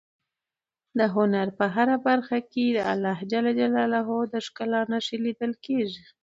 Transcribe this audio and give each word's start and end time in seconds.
د 0.97 0.99
هنر 1.15 1.47
په 1.57 1.65
هره 1.75 1.95
برخه 2.07 2.37
کې 2.51 2.65
د 2.75 2.79
خدای 3.19 3.51
ج 3.57 3.61
د 4.31 4.33
ښکلا 4.45 4.81
نښې 4.91 5.17
لیدل 5.25 5.51
کېږي. 5.65 6.03